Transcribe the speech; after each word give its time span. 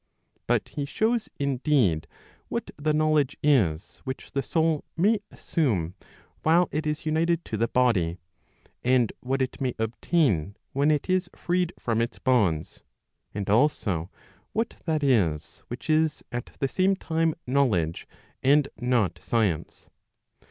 But 0.47 0.69
he 0.69 0.85
shows 0.85 1.29
indeed, 1.37 2.07
what 2.47 2.71
the 2.75 2.91
knowledge 2.91 3.37
is 3.43 3.97
which 4.03 4.31
the 4.31 4.41
soul 4.41 4.83
may 4.97 5.19
assume 5.29 5.93
while 6.41 6.67
it 6.71 6.87
is 6.87 7.05
united 7.05 7.45
to 7.45 7.55
the 7.55 7.67
body, 7.67 8.17
and 8.83 9.13
what 9.19 9.43
it 9.43 9.61
may 9.61 9.75
obtain 9.77 10.57
when 10.73 10.89
it 10.89 11.07
is 11.07 11.29
freed 11.35 11.71
from 11.77 12.01
its 12.01 12.17
bonds; 12.17 12.81
and 13.35 13.47
also 13.47 14.09
what 14.53 14.75
that 14.85 15.03
is 15.03 15.61
which 15.67 15.87
is 15.87 16.23
at 16.31 16.47
the 16.59 16.67
same 16.67 16.95
time 16.95 17.35
knowledge 17.45 18.07
and 18.41 18.69
not 18.79 19.19
science. 19.21 19.87